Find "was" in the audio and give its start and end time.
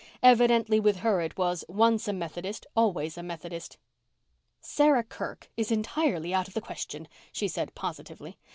1.37-1.63